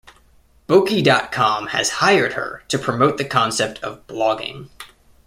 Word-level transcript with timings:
Bokee 0.67 1.03
dot 1.03 1.31
com 1.31 1.67
has 1.67 1.91
hired 2.01 2.33
her 2.33 2.63
to 2.69 2.79
promote 2.79 3.19
the 3.19 3.23
concept 3.23 3.77
of 3.83 4.07
blogging. 4.07 4.67